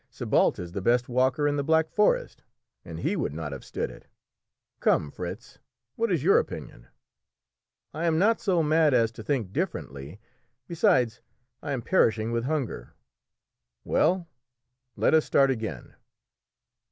Sébalt 0.11 0.57
is 0.57 0.71
the 0.71 0.81
best 0.81 1.07
walker 1.07 1.47
in 1.47 1.57
the 1.57 1.63
Black 1.63 1.87
Forest, 1.91 2.41
and 2.83 3.01
he 3.01 3.15
would 3.15 3.35
not 3.35 3.51
have 3.51 3.63
stood 3.63 3.91
it. 3.91 4.07
Come, 4.79 5.11
Fritz, 5.11 5.59
what 5.95 6.11
is 6.11 6.23
your 6.23 6.39
opinion?" 6.39 6.87
"I 7.93 8.05
am 8.05 8.17
not 8.17 8.41
so 8.41 8.63
mad 8.63 8.95
as 8.95 9.11
to 9.11 9.21
think 9.23 9.53
differently. 9.53 10.19
Besides, 10.67 11.21
I 11.61 11.71
am 11.73 11.83
perishing 11.83 12.31
with 12.31 12.45
hunger!" 12.45 12.95
"Well, 13.83 14.27
let 14.97 15.13
us 15.13 15.25
start 15.25 15.51
again." 15.51 15.93